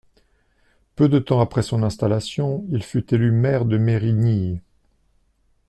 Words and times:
Peu 0.95 1.09
de 1.09 1.19
temps 1.19 1.41
après 1.41 1.61
son 1.61 1.83
installation, 1.83 2.65
il 2.71 2.81
fut 2.81 3.13
élu 3.13 3.29
maire 3.31 3.65
de 3.65 3.77
Mérignies. 3.77 4.59